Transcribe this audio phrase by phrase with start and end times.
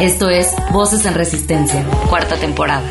[0.00, 2.88] Esto es Voces en Resistencia, cuarta temporada.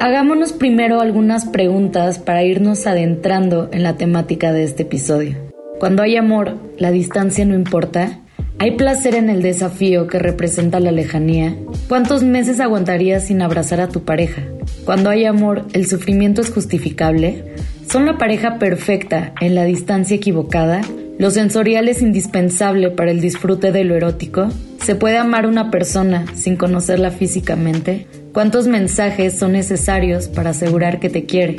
[0.00, 5.36] Hagámonos primero algunas preguntas para irnos adentrando en la temática de este episodio.
[5.78, 8.18] Cuando hay amor, ¿la distancia no importa?
[8.58, 11.54] ¿Hay placer en el desafío que representa la lejanía?
[11.88, 14.42] ¿Cuántos meses aguantarías sin abrazar a tu pareja?
[14.84, 17.44] Cuando hay amor, ¿el sufrimiento es justificable?
[17.88, 20.80] ¿Son la pareja perfecta en la distancia equivocada?
[21.20, 24.48] ¿Lo sensorial es indispensable para el disfrute de lo erótico?
[24.82, 28.06] ¿Se puede amar una persona sin conocerla físicamente?
[28.32, 31.56] ¿Cuántos mensajes son necesarios para asegurar que te quiere?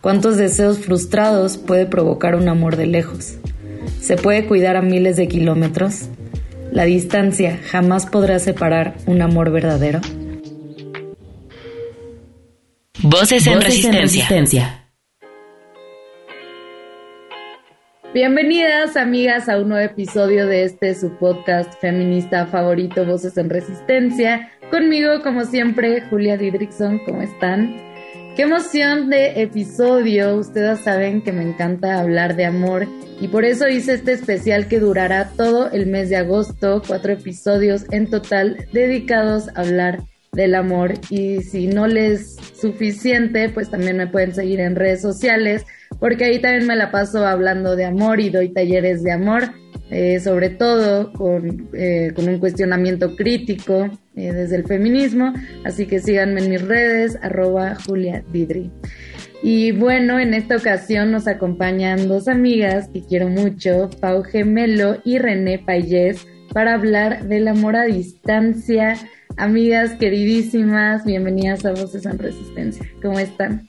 [0.00, 3.38] ¿Cuántos deseos frustrados puede provocar un amor de lejos?
[4.00, 6.02] ¿Se puede cuidar a miles de kilómetros?
[6.70, 10.00] ¿La distancia jamás podrá separar un amor verdadero?
[13.02, 14.85] Voces en, resistencia.
[18.16, 24.52] Bienvenidas amigas a un nuevo episodio de este su podcast feminista favorito Voces en Resistencia.
[24.70, 27.76] Conmigo como siempre Julia Didrickson, ¿cómo están?
[28.34, 32.88] Qué emoción de episodio, ustedes saben que me encanta hablar de amor
[33.20, 37.84] y por eso hice este especial que durará todo el mes de agosto, cuatro episodios
[37.90, 39.98] en total dedicados a hablar
[40.36, 45.64] del amor y si no les suficiente pues también me pueden seguir en redes sociales
[45.98, 49.44] porque ahí también me la paso hablando de amor y doy talleres de amor,
[49.90, 55.32] eh, sobre todo con, eh, con, un cuestionamiento crítico eh, desde el feminismo,
[55.64, 58.70] así que síganme en mis redes, arroba Julia Didri.
[59.42, 65.18] Y bueno, en esta ocasión nos acompañan dos amigas que quiero mucho, Pau Gemelo y
[65.18, 68.96] René Payés, para hablar del amor a distancia.
[69.38, 72.86] Amigas queridísimas, bienvenidas a Voces en Resistencia.
[73.02, 73.68] ¿Cómo están?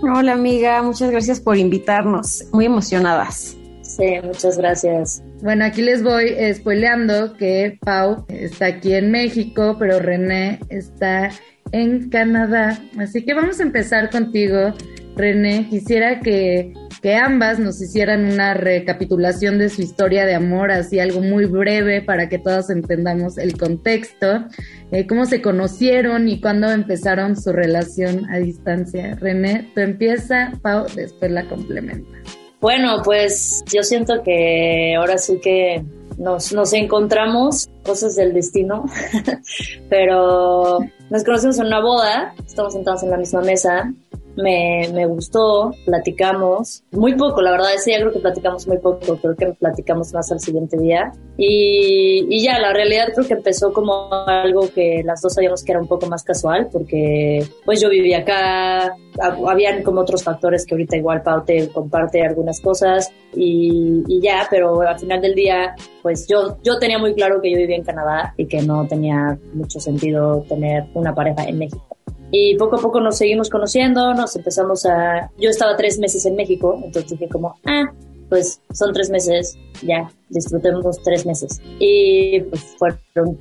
[0.00, 2.44] Hola amiga, muchas gracias por invitarnos.
[2.52, 3.54] Muy emocionadas.
[3.82, 5.22] Sí, muchas gracias.
[5.42, 11.30] Bueno, aquí les voy spoileando que Pau está aquí en México, pero René está
[11.72, 12.78] en Canadá.
[12.98, 14.72] Así que vamos a empezar contigo,
[15.14, 15.68] René.
[15.68, 21.20] Quisiera que, que ambas nos hicieran una recapitulación de su historia de amor, así algo
[21.20, 24.44] muy breve para que todos entendamos el contexto.
[24.92, 29.16] Eh, cómo se conocieron y cuándo empezaron su relación a distancia.
[29.16, 32.18] René, tú empieza, Pau, después la complementa.
[32.60, 35.84] Bueno, pues yo siento que ahora sí que
[36.18, 38.84] nos, nos encontramos, cosas del destino,
[39.90, 40.78] pero
[41.10, 43.92] nos conocimos en una boda, estamos sentados en la misma mesa
[44.36, 49.16] me, me gustó, platicamos, muy poco, la verdad, ese día creo que platicamos muy poco,
[49.16, 51.12] creo que platicamos más al siguiente día.
[51.36, 55.72] Y, y ya, la realidad creo que empezó como algo que las dos sabíamos que
[55.72, 58.94] era un poco más casual, porque pues yo vivía acá,
[59.46, 64.46] habían como otros factores que ahorita igual Pau te comparte algunas cosas y, y ya,
[64.50, 67.84] pero al final del día, pues yo, yo tenía muy claro que yo vivía en
[67.84, 71.95] Canadá y que no tenía mucho sentido tener una pareja en México.
[72.30, 75.30] Y poco a poco nos seguimos conociendo, nos empezamos a...
[75.38, 77.92] Yo estaba tres meses en México, entonces dije como, ah,
[78.28, 81.60] pues son tres meses, ya, disfrutemos tres meses.
[81.78, 83.38] Y pues fueron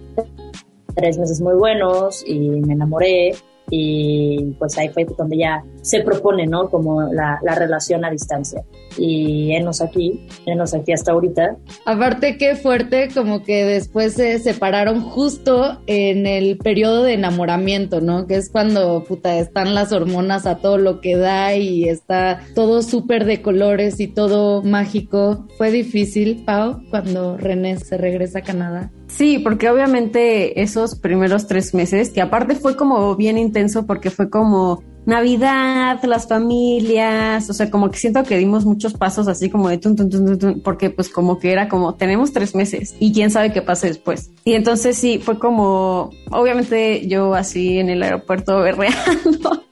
[0.96, 3.34] tres meses muy buenos y me enamoré
[3.70, 6.70] y pues ahí fue donde ya se propone, ¿no?
[6.70, 8.64] Como la, la relación a distancia.
[8.98, 11.58] Y enos aquí, enos aquí hasta ahorita.
[11.86, 18.28] Aparte qué fuerte, como que después se separaron justo en el periodo de enamoramiento, ¿no?
[18.28, 22.82] Que es cuando, puta, están las hormonas a todo lo que da y está todo
[22.82, 25.48] súper de colores y todo mágico.
[25.58, 28.92] ¿Fue difícil, Pau, cuando René se regresa a Canadá?
[29.08, 34.30] Sí, porque obviamente esos primeros tres meses, que aparte fue como bien intenso porque fue
[34.30, 39.70] como Navidad, las familias, o sea, como que siento que dimos muchos pasos así como
[39.70, 43.14] de tun, tun, tun, tun, porque pues como que era como, tenemos tres meses y
[43.14, 44.32] quién sabe qué pase después.
[44.44, 49.66] Y entonces sí, fue como, obviamente yo así en el aeropuerto berreando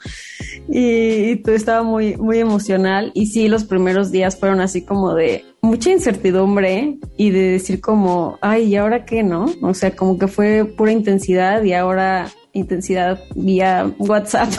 [0.67, 3.11] y, todo estaba muy, muy emocional.
[3.13, 8.37] Y sí, los primeros días fueron así como de mucha incertidumbre y de decir como,
[8.41, 9.45] ay, ¿y ahora qué no?
[9.61, 14.49] O sea, como que fue pura intensidad y ahora intensidad vía WhatsApp.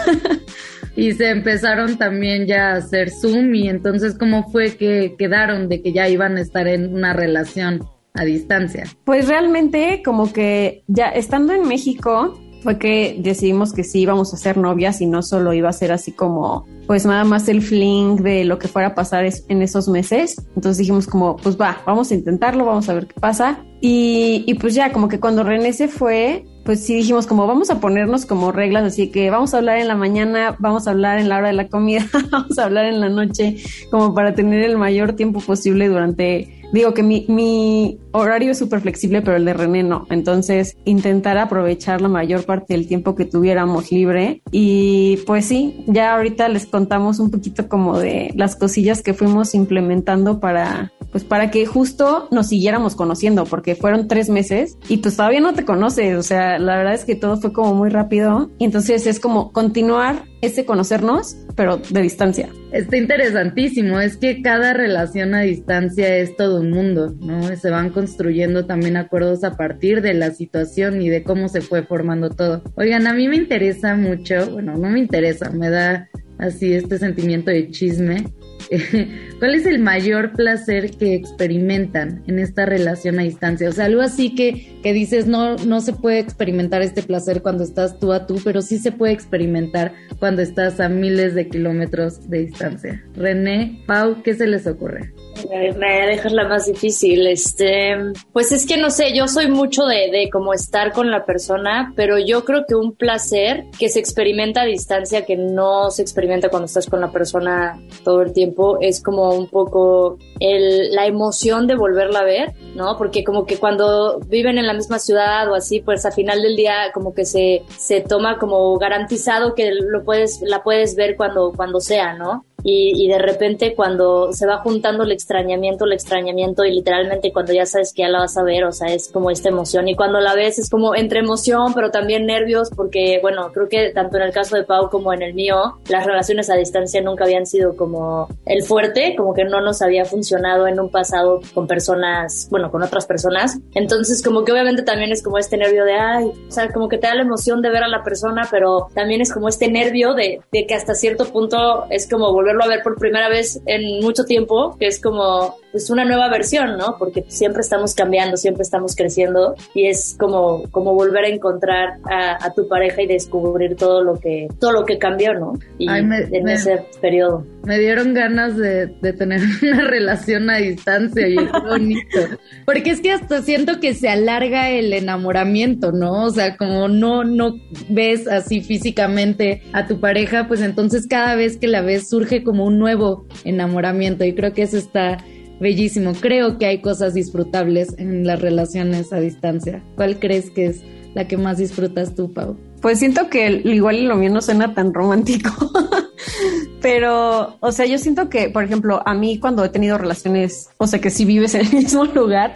[0.96, 5.82] y se empezaron también ya a hacer Zoom y entonces cómo fue que quedaron de
[5.82, 7.84] que ya iban a estar en una relación
[8.14, 8.84] a distancia.
[9.04, 14.38] Pues realmente como que ya estando en México fue que decidimos que sí íbamos a
[14.38, 18.16] ser novias y no solo iba a ser así como pues nada más el fling
[18.16, 20.36] de lo que fuera a pasar en esos meses.
[20.56, 23.64] Entonces dijimos como, pues va, vamos a intentarlo, vamos a ver qué pasa.
[23.80, 27.70] Y, y pues ya, como que cuando René se fue, pues sí dijimos como vamos
[27.70, 31.18] a ponernos como reglas, así que vamos a hablar en la mañana, vamos a hablar
[31.18, 33.56] en la hora de la comida, vamos a hablar en la noche,
[33.90, 38.80] como para tener el mayor tiempo posible durante digo que mi, mi horario es súper
[38.80, 40.06] flexible, pero el de René no.
[40.10, 44.42] Entonces, intentar aprovechar la mayor parte del tiempo que tuviéramos libre.
[44.50, 49.54] Y pues sí, ya ahorita les contamos un poquito como de las cosillas que fuimos
[49.54, 55.16] implementando para, pues para que justo nos siguiéramos conociendo, porque fueron tres meses y pues
[55.16, 56.16] todavía no te conoces.
[56.16, 58.50] O sea, la verdad es que todo fue como muy rápido.
[58.58, 62.48] Y entonces es como continuar ese conocernos, pero de distancia.
[62.72, 67.54] Está interesantísimo, es que cada relación a distancia es todo un mundo, ¿no?
[67.56, 71.82] Se van construyendo también acuerdos a partir de la situación y de cómo se fue
[71.82, 72.62] formando todo.
[72.76, 76.08] Oigan, a mí me interesa mucho, bueno, no me interesa, me da
[76.38, 78.24] así este sentimiento de chisme
[79.38, 83.68] ¿Cuál es el mayor placer que experimentan en esta relación a distancia?
[83.68, 87.64] O sea, algo así que, que dices, no, no se puede experimentar este placer cuando
[87.64, 92.28] estás tú a tú, pero sí se puede experimentar cuando estás a miles de kilómetros
[92.28, 93.04] de distancia.
[93.14, 95.12] René, Pau, ¿qué se les ocurre?
[95.50, 97.26] Me dejas la más difícil.
[97.26, 97.96] Este,
[98.32, 101.92] pues es que no sé, yo soy mucho de, de como estar con la persona,
[101.96, 106.48] pero yo creo que un placer que se experimenta a distancia, que no se experimenta
[106.48, 111.66] cuando estás con la persona todo el tiempo, es como un poco el, la emoción
[111.66, 112.96] de volverla a ver, ¿no?
[112.96, 116.56] Porque como que cuando viven en la misma ciudad o así, pues al final del
[116.56, 121.52] día como que se, se toma como garantizado que lo puedes, la puedes ver cuando,
[121.52, 122.44] cuando sea, ¿no?
[122.64, 127.52] Y, y, de repente cuando se va juntando el extrañamiento, el extrañamiento y literalmente cuando
[127.52, 129.86] ya sabes que ya la vas a ver, o sea, es como esta emoción.
[129.86, 133.90] Y cuando la ves es como entre emoción pero también nervios porque bueno, creo que
[133.90, 137.24] tanto en el caso de Pau como en el mío, las relaciones a distancia nunca
[137.24, 141.66] habían sido como el fuerte, como que no nos había funcionado en un pasado con
[141.66, 145.92] personas, bueno, con otras personas, entonces como que obviamente también es como este nervio de,
[145.92, 148.88] ay, o sea, como que te da la emoción de ver a la persona, pero
[148.94, 152.68] también es como este nervio de, de que hasta cierto punto es como volver a
[152.68, 156.94] ver por primera vez en mucho tiempo, que es como pues una nueva versión, ¿no?
[157.00, 162.52] Porque siempre estamos cambiando, siempre estamos creciendo y es como, como volver a encontrar a,
[162.54, 165.54] tu pareja y descubrir todo lo que, todo lo que cambió, ¿no?
[165.76, 167.44] Y en ese periodo.
[167.64, 172.20] Me dieron ganas de, de tener una relación a distancia y es bonito.
[172.64, 176.26] Porque es que hasta siento que se alarga el enamoramiento, ¿no?
[176.26, 177.56] O sea, como no, no
[177.88, 182.64] ves así físicamente a tu pareja, pues entonces cada vez que la ves surge como
[182.64, 185.18] un nuevo enamoramiento y creo que eso está
[185.60, 186.12] bellísimo.
[186.20, 189.82] Creo que hay cosas disfrutables en las relaciones a distancia.
[189.96, 190.82] ¿Cuál crees que es
[191.14, 192.56] la que más disfrutas tú, Pau?
[192.80, 195.50] Pues siento que igual lo mío no suena tan romántico.
[196.82, 200.86] Pero, o sea, yo siento que, por ejemplo, a mí cuando he tenido relaciones, o
[200.86, 202.52] sea, que si vives en el mismo lugar,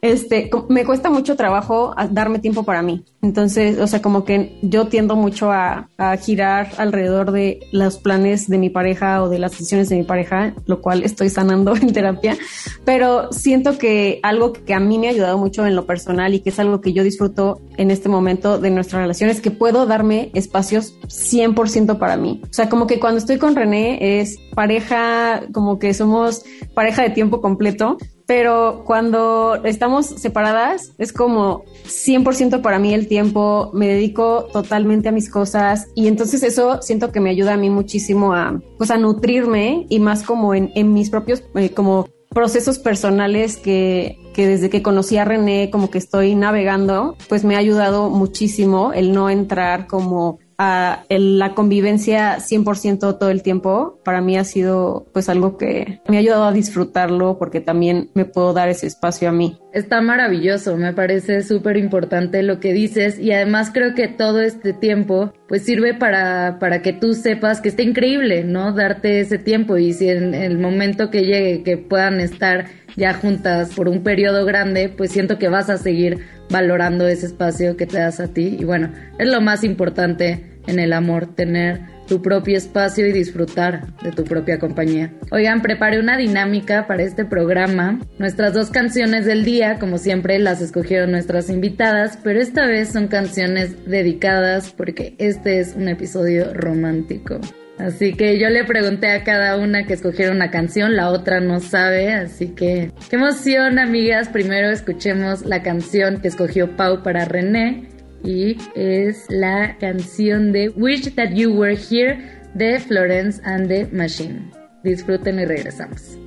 [0.00, 3.04] este, me cuesta mucho trabajo darme tiempo para mí.
[3.20, 5.88] Entonces, o sea, como que yo tiendo mucho a,
[6.20, 10.54] girar alrededor de los planes de mi pareja o de las decisiones de mi pareja,
[10.66, 12.36] lo cual estoy sanando en terapia.
[12.84, 16.40] Pero siento que algo que a mí me ha ayudado mucho en lo personal y
[16.40, 19.86] que es algo que yo disfruto en este momento de nuestra relación es que puedo
[19.86, 22.40] darme espacios 100% para mí.
[22.44, 27.10] O sea, como que cuando estoy con René es pareja, como que somos pareja de
[27.10, 34.44] tiempo completo pero cuando estamos separadas es como 100% para mí el tiempo, me dedico
[34.52, 38.60] totalmente a mis cosas y entonces eso siento que me ayuda a mí muchísimo a,
[38.76, 44.18] pues a nutrirme y más como en, en mis propios, eh, como procesos personales que,
[44.34, 48.92] que desde que conocí a René como que estoy navegando, pues me ha ayudado muchísimo
[48.92, 55.28] el no entrar como la convivencia 100% todo el tiempo, para mí ha sido pues
[55.28, 59.32] algo que me ha ayudado a disfrutarlo porque también me puedo dar ese espacio a
[59.32, 59.56] mí.
[59.72, 64.72] Está maravilloso, me parece súper importante lo que dices y además creo que todo este
[64.72, 68.72] tiempo pues sirve para, para que tú sepas que está increíble, ¿no?
[68.72, 72.64] Darte ese tiempo y si en el momento que llegue que puedan estar
[72.96, 77.76] ya juntas por un periodo grande, pues siento que vas a seguir valorando ese espacio
[77.76, 78.56] que te das a ti.
[78.58, 83.86] Y bueno, es lo más importante en el amor, tener tu propio espacio y disfrutar
[84.02, 85.12] de tu propia compañía.
[85.30, 88.00] Oigan, preparé una dinámica para este programa.
[88.18, 93.08] Nuestras dos canciones del día, como siempre, las escogieron nuestras invitadas, pero esta vez son
[93.08, 97.40] canciones dedicadas porque este es un episodio romántico.
[97.78, 101.60] Así que yo le pregunté a cada una que escogiera una canción, la otra no
[101.60, 104.28] sabe, así que qué emoción amigas.
[104.28, 107.88] Primero escuchemos la canción que escogió Pau para René
[108.24, 114.50] y es la canción de Wish That You Were Here de Florence and the Machine.
[114.82, 116.18] Disfruten y regresamos.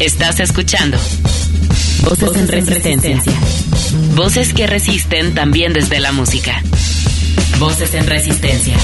[0.00, 0.98] Estás escuchando
[2.02, 3.16] Voces, en resistencia.
[4.14, 6.62] Voces que resisten también desde la música.
[7.58, 8.76] Voces en resistencia.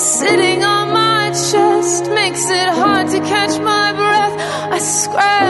[0.00, 4.34] Sitting on my chest, makes it hard to catch my breath.
[4.72, 5.49] I scramble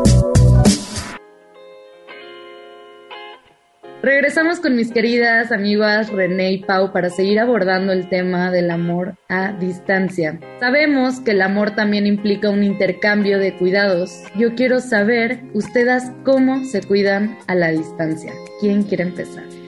[4.03, 9.15] Regresamos con mis queridas amigas René y Pau para seguir abordando el tema del amor
[9.29, 10.39] a distancia.
[10.59, 14.23] Sabemos que el amor también implica un intercambio de cuidados.
[14.35, 18.33] Yo quiero saber ustedes cómo se cuidan a la distancia.
[18.59, 19.60] ¿Quién quiere empezar?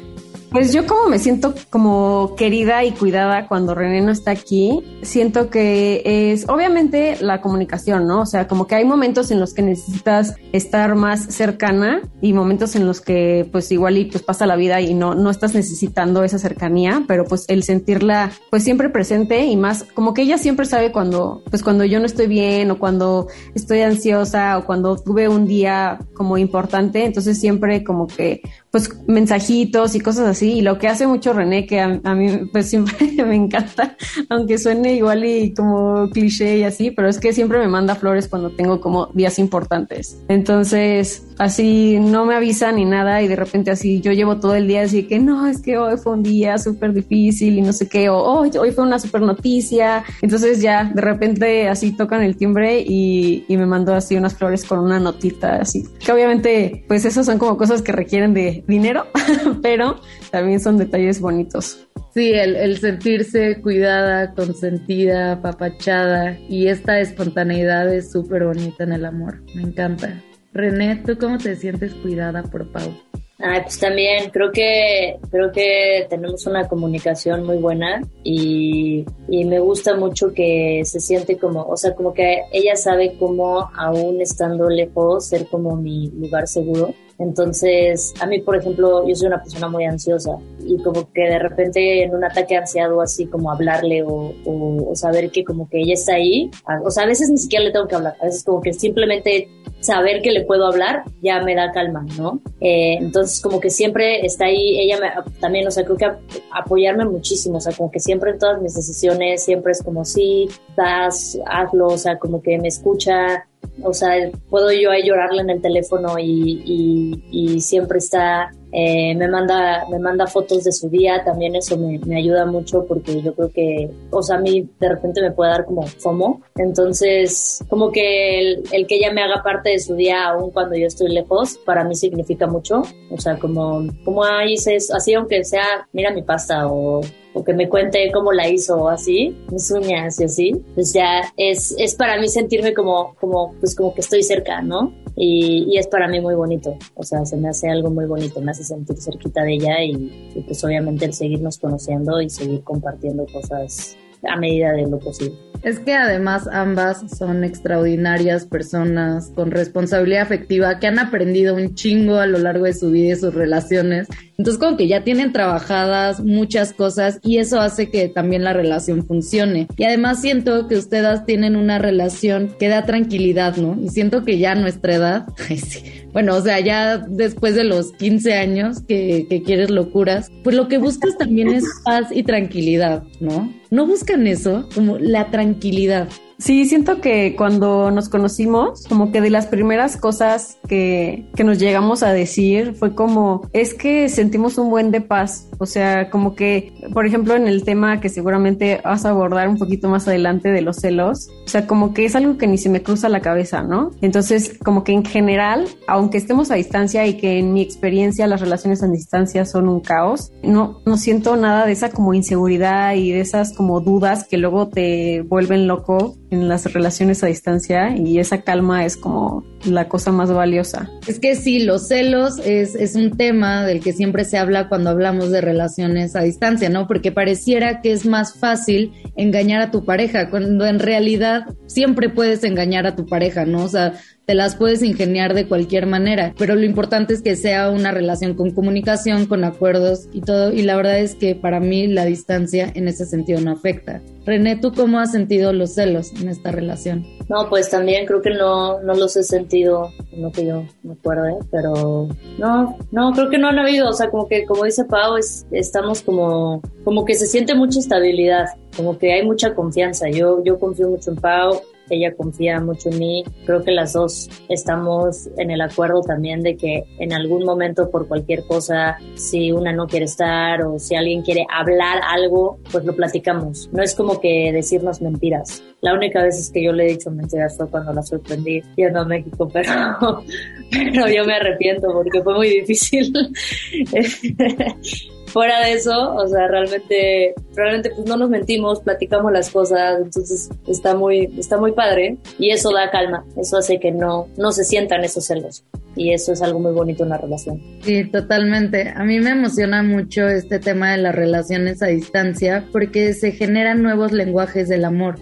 [0.54, 5.50] Pues yo como me siento como querida y cuidada cuando René no está aquí, siento
[5.50, 8.22] que es obviamente la comunicación, ¿no?
[8.22, 12.76] O sea, como que hay momentos en los que necesitas estar más cercana y momentos
[12.76, 16.24] en los que pues igual y pues pasa la vida y no, no estás necesitando
[16.24, 20.68] esa cercanía, pero pues el sentirla pues siempre presente y más como que ella siempre
[20.68, 25.28] sabe cuando pues cuando yo no estoy bien o cuando estoy ansiosa o cuando tuve
[25.28, 30.54] un día como importante, entonces siempre como que pues mensajitos y cosas así.
[30.54, 33.96] Y lo que hace mucho René, que a, mí pues siempre me encanta,
[34.30, 38.28] aunque suene igual y como cliché y así, pero es que siempre me manda flores
[38.28, 40.18] cuando tengo como días importantes.
[40.28, 44.68] Entonces, así no me avisa ni nada y de repente así yo llevo todo el
[44.68, 47.88] día así que no, es que hoy fue un día súper difícil y no sé
[47.88, 50.04] qué, o hoy fue una súper noticia.
[50.24, 54.66] Entonces ya de repente así tocan el timbre y, y me mandó así unas flores
[54.66, 55.84] con una notita así.
[56.04, 59.08] Que obviamente pues esas son como cosas que requieren de dinero,
[59.62, 60.00] pero
[60.32, 61.88] también son detalles bonitos.
[62.14, 69.06] Sí, el, el, sentirse cuidada, consentida, apapachada y esta espontaneidad es súper bonita en el
[69.06, 69.42] amor.
[69.56, 70.22] Me encanta.
[70.54, 72.94] René, ¿tú cómo te sientes cuidada por Pau?
[73.40, 79.60] Ay, pues también creo que creo que tenemos una comunicación muy buena y, y, me
[79.60, 84.70] gusta mucho que se siente como, o sea, como que ella sabe cómo aún estando
[84.70, 86.94] lejos ser como mi lugar seguro
[87.24, 91.40] entonces, a mí, por ejemplo, yo soy una persona muy ansiosa y como que de
[91.40, 95.94] repente en un ataque ansiado así como hablarle o, o, saber que como que ella
[95.94, 96.52] está ahí,
[96.84, 99.48] o sea, a veces ni siquiera le tengo que hablar, a veces como que simplemente
[99.80, 102.42] saber que le puedo hablar ya me da calma, ¿no?
[102.62, 106.12] Eh, entonces, como que siempre está ahí, ella me, también, o sea, creo que
[106.52, 110.50] apoyarme muchísimo, o sea, como que siempre en todas mis decisiones, siempre es como, sí,
[110.76, 113.46] das, hazlo, o sea, como que me escucha,
[113.82, 119.28] o sea, puedo yo ahí llorarle en el teléfono y, y, siempre está, eh, me
[119.28, 123.34] manda, me manda fotos de su día, también eso me, me, ayuda mucho porque yo
[123.36, 127.92] creo que, o sea, a mí de repente me puede dar como FOMO, entonces como
[127.92, 131.10] que el, el que ella me haga parte de su día aún cuando yo estoy
[131.10, 136.24] lejos, para mí significa mucho, o sea, como, como ahí así aunque sea, mira mi
[136.24, 137.02] pasta o
[137.34, 141.76] o que me cuente cómo la hizo así, mis uñas y así, pues ya es,
[141.78, 144.94] es para mí sentirme como, como, pues como que estoy cerca, ¿no?
[145.16, 148.52] Y, es para mí muy bonito, o sea, se me hace algo muy bonito, me
[148.52, 153.26] hace sentir cerquita de ella y, y pues obviamente el seguirnos conociendo y seguir compartiendo
[153.32, 153.96] cosas
[154.28, 155.38] a medida de lo posible.
[155.64, 162.18] Es que además ambas son extraordinarias personas con responsabilidad afectiva que han aprendido un chingo
[162.18, 164.10] a lo largo de su vida y sus relaciones.
[164.38, 169.06] Entonces como que ya tienen trabajadas muchas cosas y eso hace que también la relación
[169.06, 169.68] funcione.
[169.78, 173.78] Y además siento que ustedes tienen una relación que da tranquilidad, ¿no?
[173.82, 175.28] Y siento que ya nuestra edad,
[176.14, 180.68] bueno, o sea, ya después de los 15 años que, que quieres locuras, pues lo
[180.68, 183.54] que buscas también es paz y tranquilidad, ¿no?
[183.70, 186.08] No buscan eso, como la tranquilidad.
[186.44, 191.58] Sí, siento que cuando nos conocimos, como que de las primeras cosas que, que, nos
[191.58, 195.48] llegamos a decir fue como, es que sentimos un buen de paz.
[195.60, 199.58] O sea, como que, por ejemplo, en el tema que seguramente vas a abordar un
[199.58, 202.70] poquito más adelante de los celos, o sea, como que es algo que ni se
[202.70, 203.92] me cruza la cabeza, ¿no?
[204.02, 208.42] Entonces, como que en general, aunque estemos a distancia y que en mi experiencia las
[208.42, 213.14] relaciones a distancia son un caos, no, no siento nada de esa como inseguridad y
[213.14, 218.20] de esas como dudas que luego te vuelven loco en las relaciones a distancia y
[218.20, 220.90] esa calma es como la cosa más valiosa.
[221.08, 224.90] Es que sí, los celos es, es un tema del que siempre se habla cuando
[224.90, 226.88] hablamos de relaciones a distancia, ¿no?
[226.88, 232.44] Porque pareciera que es más fácil engañar a tu pareja, cuando en realidad siempre puedes
[232.44, 233.64] engañar a tu pareja, ¿no?
[233.64, 233.94] O sea,
[234.26, 238.36] te las puedes ingeniar de cualquier manera, pero lo importante es que sea una relación
[238.36, 242.72] con comunicación, con acuerdos y todo, y la verdad es que para mí la distancia
[242.74, 244.02] en ese sentido no afecta.
[244.26, 247.06] René, ¿tú cómo has sentido los celos en esta relación?
[247.28, 251.36] No, pues también creo que no, no los he sentido, no que yo me acuerde,
[251.52, 252.08] pero
[252.38, 255.46] no, no, creo que no han habido, o sea, como que, como dice Pau, es,
[255.52, 258.46] estamos como, como que se siente mucha estabilidad,
[258.78, 260.10] como que hay mucha confianza.
[260.10, 263.24] Yo, yo confío mucho en Pau, ella confía mucho en mí.
[263.46, 268.08] Creo que las dos estamos en el acuerdo también de que en algún momento por
[268.08, 272.96] cualquier cosa, si una no quiere estar o si alguien quiere hablar algo, pues lo
[272.96, 273.70] platicamos.
[273.72, 275.64] No es como que decirnos mentiras.
[275.82, 279.06] La única vez que yo le he dicho mentiras fue cuando la sorprendí yendo a
[279.06, 279.72] México, pero,
[280.72, 283.14] pero yo me arrepiento porque fue muy difícil.
[285.34, 290.50] fuera de eso, o sea, realmente, realmente pues no nos mentimos, platicamos las cosas, entonces
[290.68, 294.64] está muy, está muy padre y eso da calma, eso hace que no, no se
[294.64, 295.66] sientan esos celos
[295.96, 297.62] y eso es algo muy bonito en la relación.
[297.82, 298.94] Sí, totalmente.
[298.96, 303.82] A mí me emociona mucho este tema de las relaciones a distancia porque se generan
[303.82, 305.16] nuevos lenguajes del amor.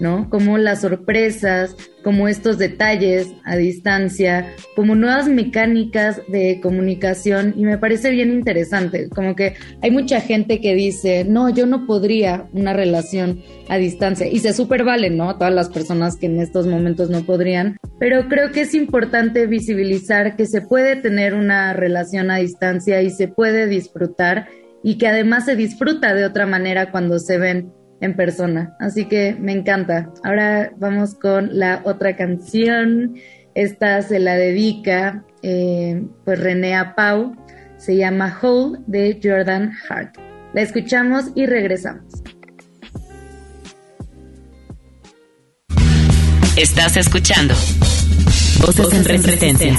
[0.00, 0.28] ¿No?
[0.30, 7.78] Como las sorpresas, como estos detalles a distancia, como nuevas mecánicas de comunicación y me
[7.78, 12.72] parece bien interesante, como que hay mucha gente que dice, no, yo no podría una
[12.72, 15.36] relación a distancia y se super valen, ¿no?
[15.36, 20.36] Todas las personas que en estos momentos no podrían, pero creo que es importante visibilizar
[20.36, 24.48] que se puede tener una relación a distancia y se puede disfrutar
[24.82, 28.76] y que además se disfruta de otra manera cuando se ven en persona.
[28.78, 30.10] Así que me encanta.
[30.22, 33.14] Ahora vamos con la otra canción.
[33.54, 37.34] Esta se la dedica eh, pues René Pau.
[37.78, 40.16] Se llama Hole de Jordan Hart.
[40.52, 42.22] La escuchamos y regresamos.
[46.56, 47.54] Estás escuchando
[48.60, 49.72] Voces, en resistencia.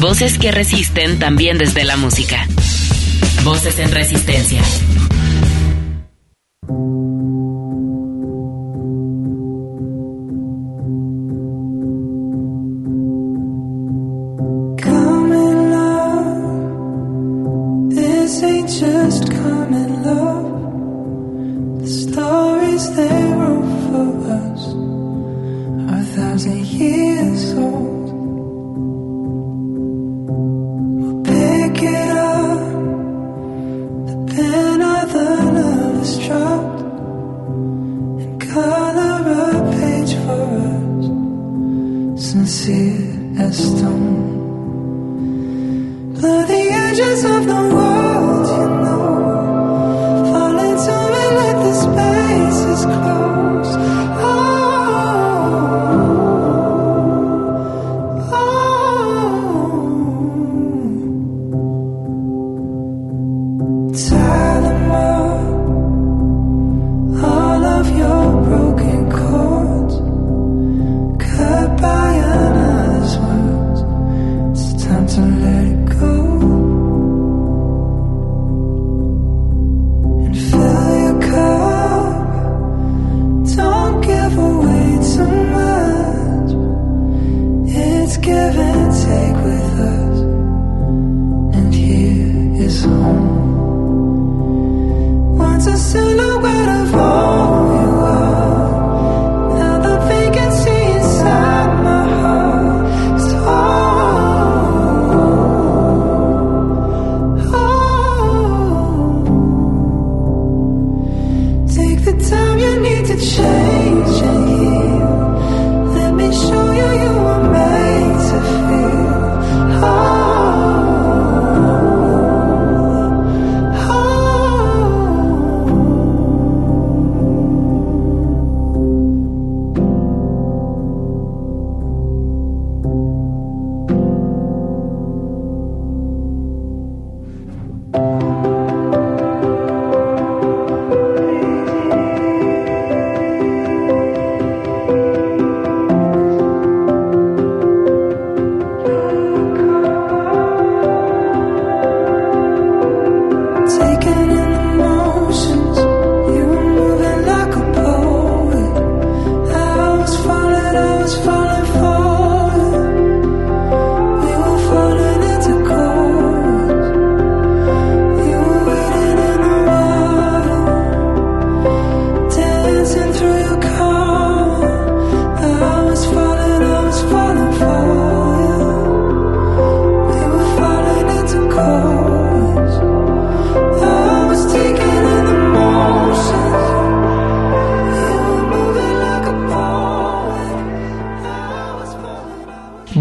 [0.00, 2.46] Voces que resisten también desde la música.
[3.42, 4.60] Voces en resistencia.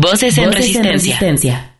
[0.09, 1.75] Voces en, resistencia.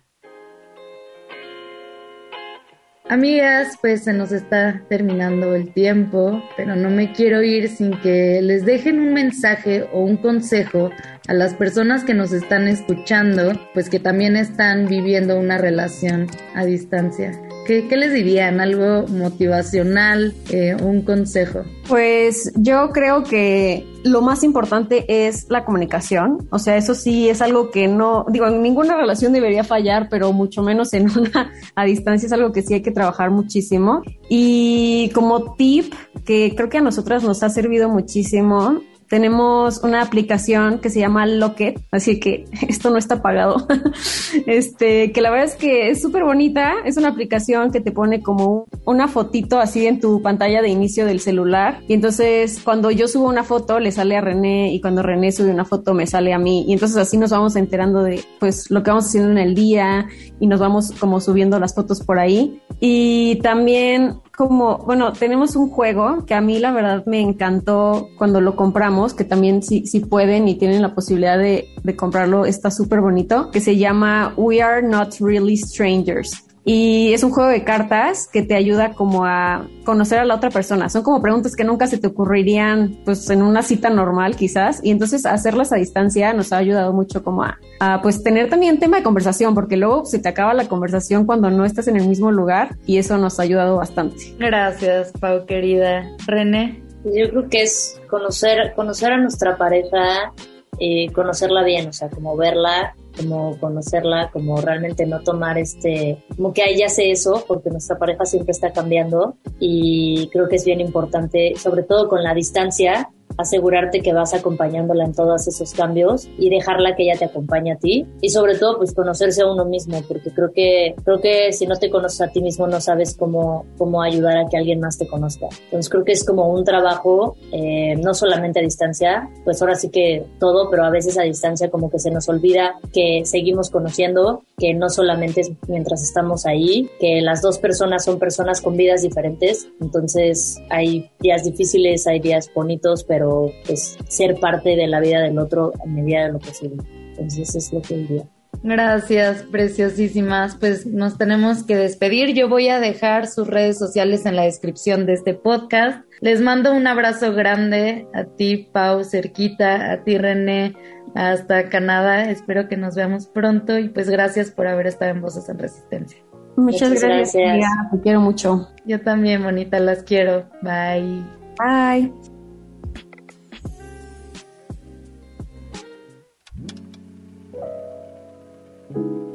[3.08, 8.40] Amigas, pues se nos está terminando el tiempo, pero no me quiero ir sin que
[8.44, 10.92] les dejen un mensaje o un consejo
[11.28, 16.66] a las personas que nos están escuchando, pues que también están viviendo una relación a
[16.66, 17.32] distancia.
[17.70, 18.60] ¿Qué, les dirían?
[18.60, 20.34] ¿Algo motivacional?
[20.50, 21.66] Eh, ¿Un consejo?
[21.88, 26.48] Pues yo creo que lo más importante es la comunicación.
[26.50, 30.34] O sea, eso sí es algo que no, digo, en ninguna relación debería fallar, pero
[30.34, 34.02] mucho menos en una a distancia es algo que sí hay que trabajar muchísimo.
[34.30, 35.94] Y como tip,
[36.26, 41.26] que creo que a nosotras nos ha servido muchísimo, tenemos una aplicación que se llama
[41.26, 43.68] Locket, así que esto no está pagado.
[44.46, 46.76] este, que la verdad es que es súper bonita.
[46.86, 51.06] Es una aplicación que te pone como una fotito así en tu pantalla de inicio
[51.06, 51.80] del celular.
[51.88, 55.50] Y entonces cuando yo subo una foto le sale a René y cuando René sube
[55.50, 56.66] una foto me sale a mí.
[56.68, 60.08] Y entonces así nos vamos enterando de pues lo que vamos haciendo en el día
[60.40, 62.62] y nos vamos como subiendo las fotos por ahí.
[62.80, 68.40] Y también como, bueno, tenemos un juego que a mí la verdad me encantó cuando
[68.40, 72.72] lo compramos, que también si, si pueden y tienen la posibilidad de, de comprarlo, está
[72.72, 76.46] súper bonito, que se llama We Are Not Really Strangers.
[76.72, 80.52] Y es un juego de cartas que te ayuda como a conocer a la otra
[80.52, 80.88] persona.
[80.88, 84.80] Son como preguntas que nunca se te ocurrirían pues en una cita normal quizás.
[84.84, 87.58] Y entonces hacerlas a distancia nos ha ayudado mucho como a,
[88.04, 91.66] pues tener también tema de conversación porque luego se te acaba la conversación cuando no
[91.66, 94.36] estás en el mismo lugar y eso nos ha ayudado bastante.
[94.38, 96.08] Gracias, Pau querida.
[96.28, 96.84] René.
[97.04, 100.34] Yo creo que es conocer, conocer a nuestra pareja,
[100.80, 106.54] eh, conocerla bien, o sea, como verla como conocerla, como realmente no tomar este, como
[106.54, 110.80] que ella hace eso, porque nuestra pareja siempre está cambiando y creo que es bien
[110.80, 116.50] importante, sobre todo con la distancia, asegurarte que vas acompañándola en todos esos cambios y
[116.50, 118.06] dejarla que ella te acompañe a ti.
[118.22, 121.76] Y sobre todo pues conocerse a uno mismo porque creo que creo que si no
[121.76, 125.08] te conoces a ti mismo no sabes cómo cómo ayudar a que alguien más te
[125.08, 125.48] conozca.
[125.66, 129.90] Entonces creo que es como un trabajo eh, no solamente a distancia pues ahora sí
[129.90, 134.44] que todo pero a veces a distancia como que se nos olvida que seguimos conociendo
[134.58, 139.02] que no solamente es mientras estamos ahí que las dos personas son personas con vidas
[139.02, 139.70] diferentes.
[139.82, 145.22] Entonces hay días difíciles hay días bonitos pero pero pues ser parte de la vida
[145.22, 146.82] del otro a medida de lo posible.
[147.10, 148.24] Entonces es lo que diría.
[148.64, 150.56] Gracias, preciosísimas.
[150.56, 152.34] Pues nos tenemos que despedir.
[152.34, 156.06] Yo voy a dejar sus redes sociales en la descripción de este podcast.
[156.22, 160.76] Les mando un abrazo grande a ti, Pau, cerquita, a ti, René,
[161.16, 162.30] hasta Canadá.
[162.30, 166.20] Espero que nos veamos pronto y pues gracias por haber estado en Voces en Resistencia.
[166.56, 167.34] Muchas, gracias.
[167.34, 167.92] gracias.
[167.92, 168.70] Te quiero mucho.
[168.86, 170.50] Yo también, bonita, las quiero.
[170.62, 171.24] Bye.
[171.60, 172.39] Bye.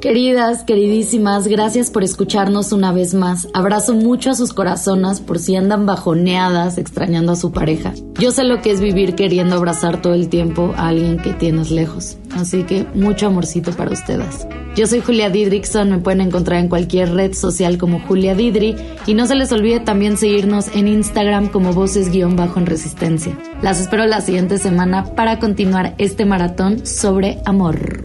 [0.05, 3.49] Queridas, queridísimas, gracias por escucharnos una vez más.
[3.55, 7.95] Abrazo mucho a sus corazonas por si andan bajoneadas extrañando a su pareja.
[8.19, 11.71] Yo sé lo que es vivir queriendo abrazar todo el tiempo a alguien que tienes
[11.71, 12.19] lejos.
[12.33, 14.47] Así que mucho amorcito para ustedes.
[14.77, 19.15] Yo soy Julia Didrickson, me pueden encontrar en cualquier red social como Julia Didri y
[19.15, 23.39] no se les olvide también seguirnos en Instagram como voces-bajo en resistencia.
[23.63, 28.05] Las espero la siguiente semana para continuar este maratón sobre amor.